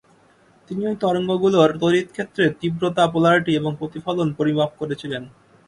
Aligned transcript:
তিনি 0.69 0.81
ঐ 0.87 1.01
তরঙ্গগুলোর 1.01 1.69
তড়িৎক্ষেত্রের 1.81 2.51
তীব্রতা, 2.59 3.03
পোলারিটি 3.07 3.51
এবং 3.55 3.71
প্রতিফলন 3.79 4.27
পরিমাপ 4.33 4.71
করেছিলেন। 4.79 5.23